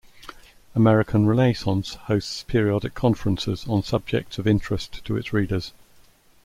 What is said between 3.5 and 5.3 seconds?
on subjects of interest to